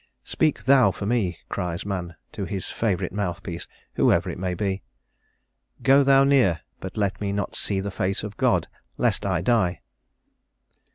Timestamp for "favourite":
2.65-3.11